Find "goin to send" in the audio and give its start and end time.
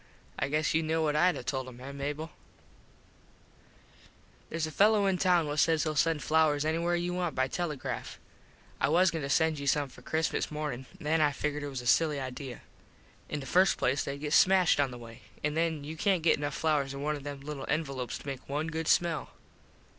9.11-9.59